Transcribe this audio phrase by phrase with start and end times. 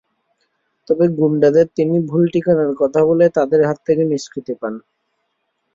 [0.87, 4.73] তবে গুন্ডাদের তিনি ভুল ঠিকানার কথা বলে তাদের হাত থেকে নিষ্কৃতি পান।